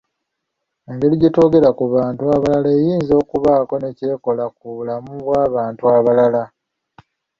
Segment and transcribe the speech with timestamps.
[0.89, 6.43] Engeri gye twogera ku bantu abalala eyinza okubaako ne ky’ekola ku bulamu bw’abantu abalala.